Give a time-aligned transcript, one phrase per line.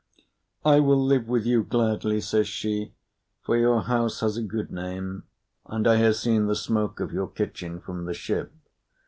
[0.65, 2.95] "I will live with you gladly," says she,
[3.43, 5.25] "for your house has a good name,
[5.67, 8.51] and I have seen the smoke of your kitchen from the ship.